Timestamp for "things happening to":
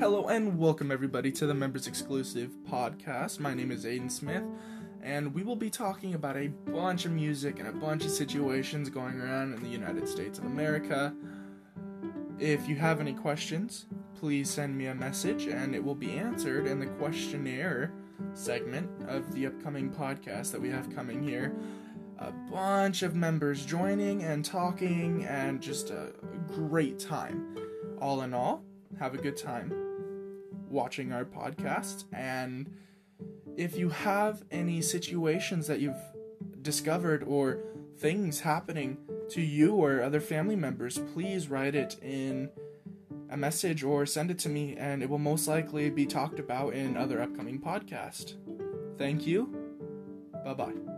37.98-39.40